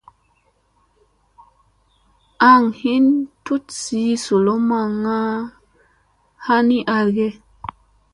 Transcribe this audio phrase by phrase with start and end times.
[2.53, 3.05] An hin
[3.45, 5.17] tut zii zolo manna
[6.45, 7.29] ha ni ara ge.